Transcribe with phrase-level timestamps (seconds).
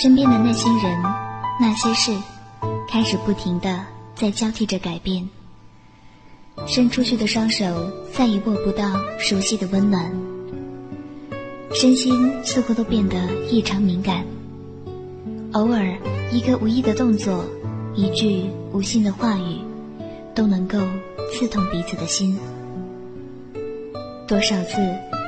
[0.00, 1.02] 身边的那些人、
[1.60, 2.16] 那些事，
[2.88, 3.84] 开始不停的
[4.14, 5.28] 在交替着改变。
[6.68, 8.84] 伸出去的双手再也握不到
[9.18, 10.08] 熟悉的温暖，
[11.74, 13.16] 身心似乎都变得
[13.50, 14.24] 异常敏感。
[15.50, 15.92] 偶尔
[16.30, 17.44] 一个无意的动作，
[17.96, 19.58] 一句无心的话语，
[20.32, 20.78] 都能够
[21.32, 22.38] 刺痛彼此的心。
[24.28, 24.76] 多少次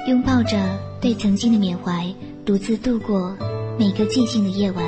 [0.06, 0.56] 拥抱着
[1.00, 2.06] 对曾经的缅怀，
[2.46, 3.36] 独自度过
[3.80, 4.84] 每个寂静的夜晚。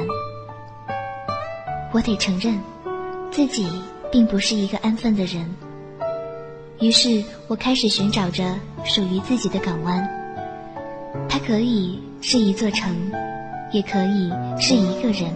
[1.94, 2.60] 我得承认，
[3.30, 3.66] 自己
[4.10, 5.48] 并不是一个安分的人。
[6.78, 8.54] 于是我开始寻找着
[8.84, 10.06] 属于自己的港湾。
[11.26, 12.94] 它可以是一座城，
[13.72, 15.34] 也可以是一个人，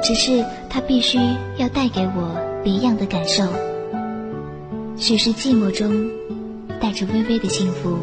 [0.00, 1.18] 只是它必须
[1.56, 3.42] 要带给我别样的感受。
[4.96, 6.08] 许是寂寞中
[6.80, 7.98] 带着微微的幸福，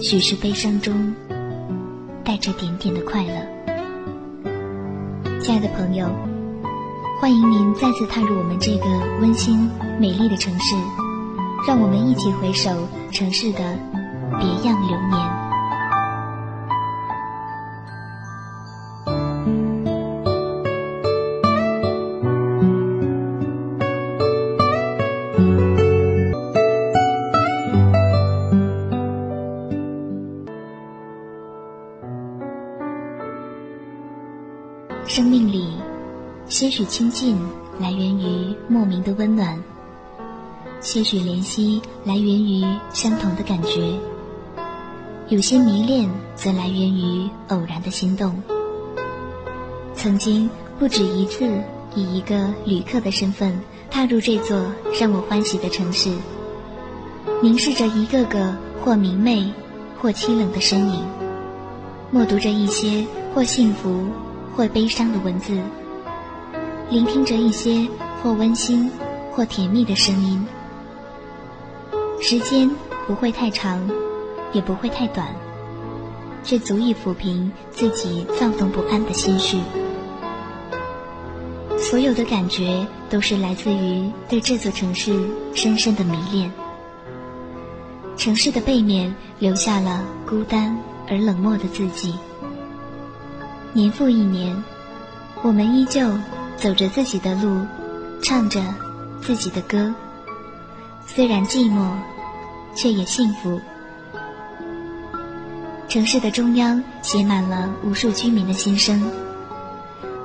[0.00, 1.14] 许是悲伤中
[2.28, 3.32] 带着点点的快乐。
[5.40, 6.06] 亲爱的朋友，
[7.18, 8.84] 欢迎您再次踏入我们这个
[9.22, 9.66] 温馨
[9.98, 10.76] 美丽的城市。
[11.66, 12.70] 让我们一起回首
[13.10, 13.60] 城市的
[14.38, 15.37] 别样流年。
[36.78, 37.36] 许亲近
[37.80, 39.60] 来源于莫名的温暖。
[40.80, 43.98] 些许怜惜来源于相同的感觉，
[45.28, 48.32] 有些迷恋则来源于偶然的心动。
[49.92, 51.50] 曾经不止一次
[51.96, 53.60] 以一个旅客的身份
[53.90, 54.64] 踏入这座
[55.00, 56.12] 让我欢喜的城市，
[57.42, 59.52] 凝视着一个个或明媚
[60.00, 61.04] 或凄冷的身影，
[62.12, 64.06] 默读着一些或幸福
[64.54, 65.58] 或悲伤的文字，
[66.90, 67.86] 聆听着一些
[68.22, 68.90] 或温馨
[69.30, 70.42] 或甜蜜的声音。
[72.20, 72.70] 时间
[73.06, 73.78] 不会太长，
[74.52, 75.28] 也不会太短，
[76.42, 79.58] 却足以抚平自己躁动不安的心绪。
[81.76, 85.14] 所有的感觉都是来自于对这座城市
[85.54, 86.50] 深深的迷恋。
[88.16, 92.14] 城市的背面留下了孤单而冷漠的字迹。
[93.74, 94.56] 年复一年，
[95.42, 96.00] 我们依旧
[96.60, 97.64] 走着自己的路，
[98.22, 98.60] 唱着
[99.22, 99.94] 自己的歌。
[101.06, 101.92] 虽然寂寞，
[102.74, 103.60] 却也幸福。
[105.88, 109.10] 城市的中央写满了无数居民的心声，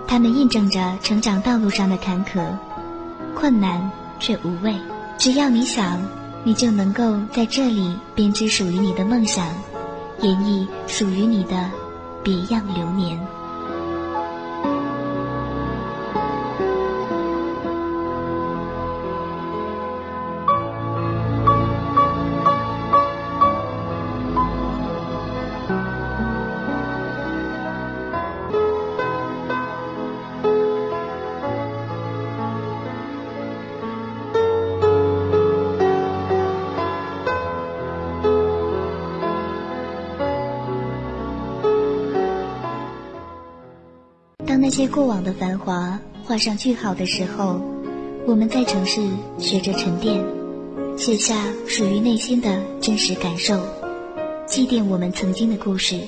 [0.08, 2.44] 他们印证着成长道路上的坎坷、
[3.36, 3.90] 困难
[4.20, 4.76] 却无畏。
[5.18, 6.02] 只要你想，
[6.44, 9.48] 你就能够在这里编织属于你的梦想，
[10.20, 11.70] 演绎属于你的
[12.24, 13.20] 别样流年。
[44.74, 47.62] 些过往的繁华画上句号的时候，
[48.26, 49.08] 我们在城市
[49.38, 50.20] 学着沉淀，
[50.98, 53.56] 写下属于内心的真实感受，
[54.48, 56.00] 祭奠我们曾经的故事。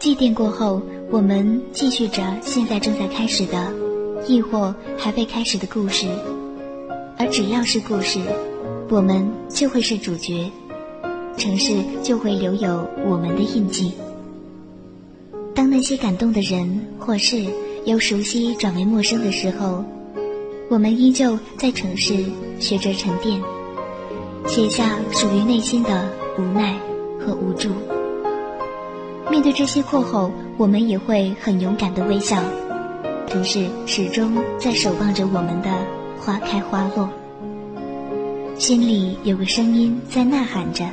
[0.00, 3.72] 祭奠过后，我们继续着现在正在开始的，
[4.26, 6.08] 亦或还未开始的故事。
[7.16, 8.18] 而只要是故事，
[8.88, 10.50] 我们就会是主角，
[11.38, 13.92] 城市就会留有我们的印记。
[15.54, 17.46] 当那些感动的人或事。
[17.86, 19.84] 由熟悉转为陌生的时候，
[20.68, 22.16] 我们依旧在城市
[22.58, 23.40] 学着沉淀，
[24.44, 26.04] 写下属于内心的
[26.36, 26.76] 无奈
[27.20, 27.70] 和无助。
[29.30, 32.42] 面对这些过后，我们也会很勇敢的微笑。
[33.28, 35.70] 城市始终在守望着我们的
[36.18, 37.08] 花开花落。
[38.58, 40.84] 心里有个声音在呐喊着：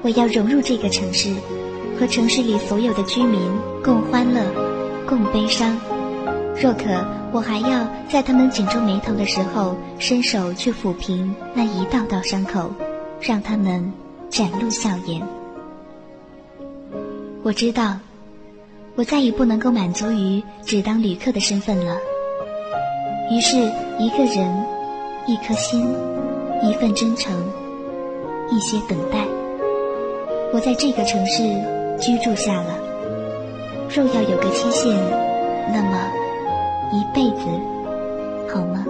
[0.00, 1.34] 我要融入这个城市，
[2.00, 3.38] 和城市里所有的居民
[3.84, 4.40] 共欢乐，
[5.06, 5.78] 共悲伤。
[6.60, 6.84] 若可，
[7.30, 12.70] 我还要在他们紧皱眉头的时候，伸手去抚平那一道道伤口，
[13.20, 13.92] 让他们
[14.28, 15.22] 展露笑颜。
[17.44, 17.96] 我知道，
[18.96, 21.96] 我再也不能够满足于只当旅客的身份了。
[23.30, 23.56] 于是，
[23.98, 24.66] 一个人，
[25.26, 25.86] 一颗心，
[26.60, 27.32] 一份真诚，
[28.50, 29.24] 一些等待，
[30.52, 31.42] 我在这个城市
[32.00, 32.76] 居住下了。
[33.94, 34.92] 若要有个期限，
[35.72, 36.10] 那么
[37.14, 37.46] 辈子，
[38.52, 38.84] 好吗？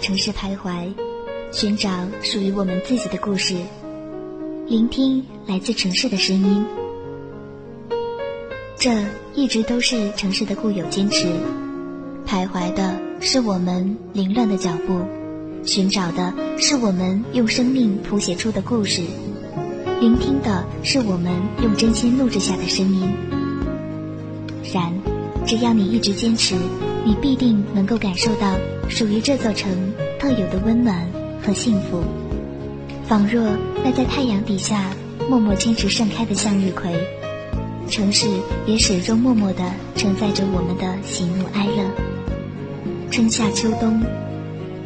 [0.00, 0.88] 城市徘徊，
[1.52, 1.90] 寻找
[2.22, 3.54] 属于我们自己的故事，
[4.66, 6.64] 聆听来自城市的声音。
[8.78, 8.90] 这
[9.34, 11.28] 一直都是城市的固有坚持。
[12.26, 15.00] 徘徊的是我们凌乱的脚步，
[15.66, 19.02] 寻找的是我们用生命谱写出的故事，
[20.00, 21.30] 聆听的是我们
[21.62, 23.06] 用真心录制下的声音。
[24.72, 24.94] 然，
[25.46, 26.54] 只要你一直坚持。
[27.04, 28.56] 你必定能够感受到
[28.88, 29.70] 属于这座城
[30.18, 31.06] 特有的温暖
[31.42, 32.02] 和幸福，
[33.06, 33.42] 仿若
[33.82, 34.90] 那在太阳底下
[35.28, 36.92] 默默坚持盛开的向日葵。
[37.88, 38.28] 城市
[38.66, 39.64] 也始终默默地
[39.96, 41.90] 承载着我们的喜怒哀乐。
[43.10, 44.00] 春夏秋冬，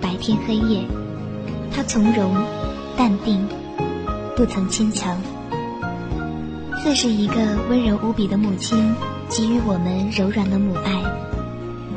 [0.00, 0.80] 白天黑夜，
[1.70, 2.34] 它从容、
[2.96, 3.46] 淡定，
[4.34, 5.20] 不曾牵强，
[6.82, 7.34] 似是一个
[7.68, 8.94] 温柔无比的母亲，
[9.28, 11.02] 给予我们柔软的母爱。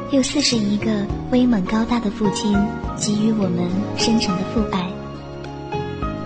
[0.10, 2.58] 又似是一个威猛高大的父亲
[2.96, 4.90] 给予我们深沉的父爱，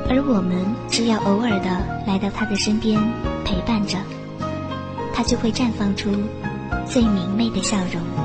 [0.08, 3.02] 而我们只要偶尔的来到他的身边
[3.44, 3.98] 陪伴着，
[5.12, 6.12] 他就会绽放出
[6.86, 8.21] 最明媚的笑容。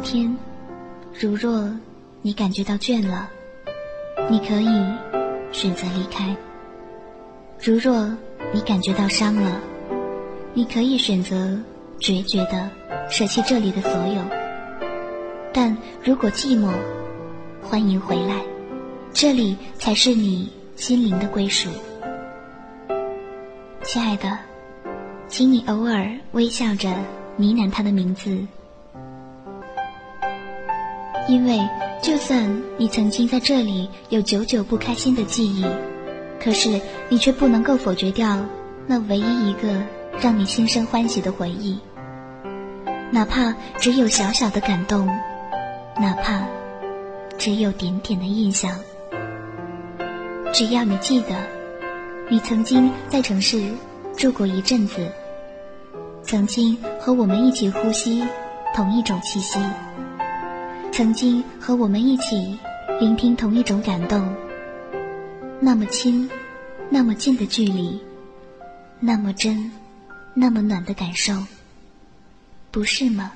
[0.00, 0.36] 天，
[1.12, 1.70] 如若
[2.22, 3.28] 你感觉到倦了，
[4.30, 4.68] 你可以
[5.52, 6.34] 选择离开；
[7.62, 8.06] 如若
[8.52, 9.60] 你感觉到伤了，
[10.54, 11.58] 你可以选择
[12.00, 12.70] 决绝的
[13.08, 14.22] 舍弃这里的所有。
[15.52, 16.70] 但如果寂寞，
[17.62, 18.42] 欢迎回来，
[19.12, 21.70] 这里才是你心灵的归属。
[23.82, 24.38] 亲爱的，
[25.28, 26.90] 请你偶尔微笑着
[27.36, 28.36] 呢喃他的名字。
[31.28, 31.60] 因为，
[32.00, 35.64] 就算你曾经在这里有久久不开心的记忆，
[36.40, 38.38] 可是你却不能够否决掉
[38.86, 39.68] 那唯一一个
[40.20, 41.78] 让你心生欢喜的回忆。
[43.10, 45.06] 哪怕只有小小的感动，
[46.00, 46.46] 哪怕
[47.36, 48.70] 只有点点的印象，
[50.52, 51.34] 只要你记得，
[52.28, 53.60] 你曾经在城市
[54.16, 55.08] 住过一阵子，
[56.22, 58.24] 曾经和我们一起呼吸
[58.74, 59.58] 同一种气息。
[60.96, 62.58] 曾经和我们一起
[62.98, 64.34] 聆听同一种感动，
[65.60, 66.26] 那么亲，
[66.88, 68.00] 那么近的距离，
[68.98, 69.70] 那么真，
[70.32, 71.34] 那么暖的感受，
[72.70, 73.30] 不是吗？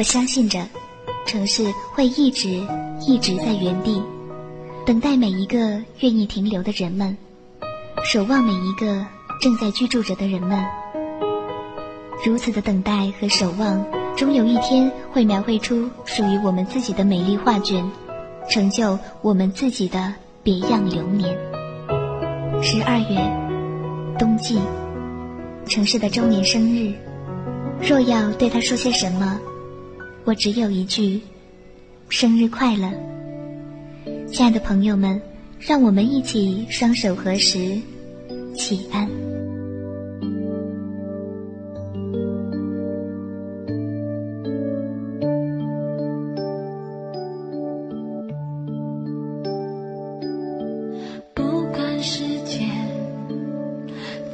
[0.00, 0.66] 我相信着，
[1.26, 2.48] 城市会一直
[3.06, 4.02] 一直在原地，
[4.86, 7.14] 等待每一个愿意停留的人们，
[8.02, 9.04] 守望每一个
[9.42, 10.64] 正在居住着的人们。
[12.24, 13.84] 如此的等待和守望，
[14.16, 17.84] 终有一天会描绘出属于我们自己的美丽画卷，
[18.48, 21.36] 成就我们自己的别样流年。
[22.62, 24.58] 十二月，冬季，
[25.66, 26.90] 城市的周年生日，
[27.82, 29.38] 若要对他说些什么，
[30.24, 31.20] 我只有一句：
[32.08, 32.90] 生日快乐，
[34.30, 35.20] 亲爱的朋友们，
[35.58, 37.80] 让我们一起双手合十，
[38.54, 39.08] 祈安。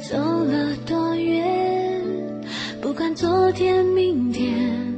[0.09, 0.15] 走
[0.45, 2.01] 了多远，
[2.81, 4.96] 不管昨天明天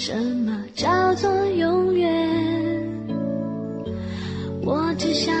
[0.00, 2.08] 什么叫做永远？
[4.62, 5.34] 我只想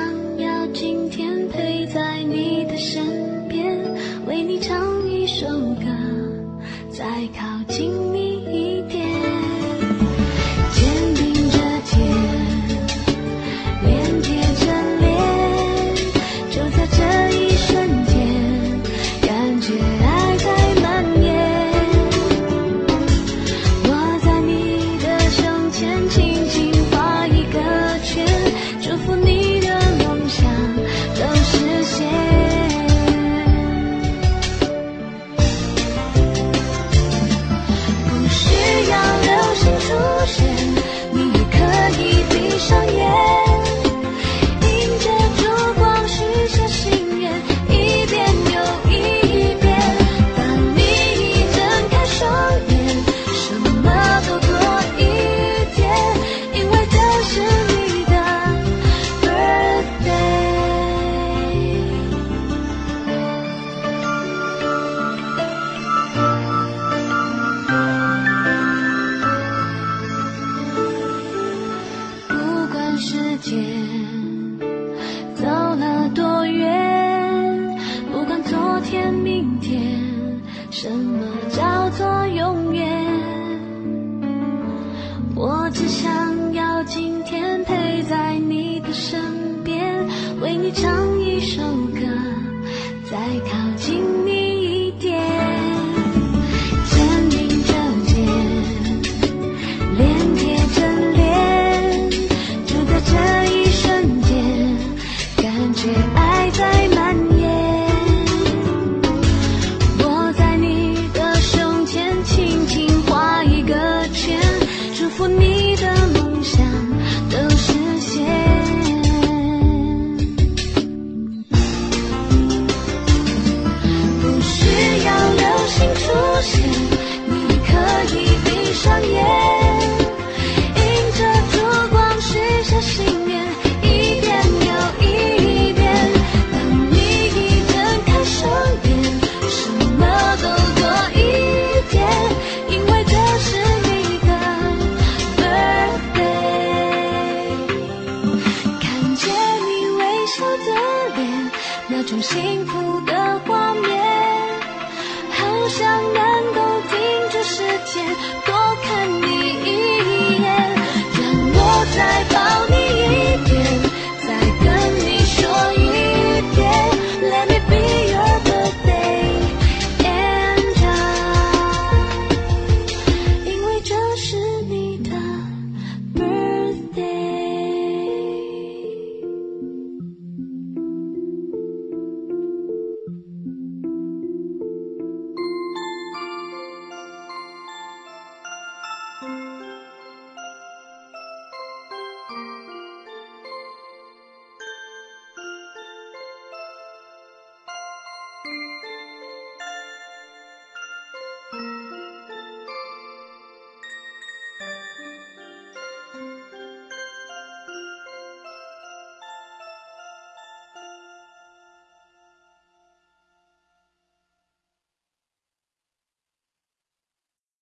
[161.98, 162.27] 在。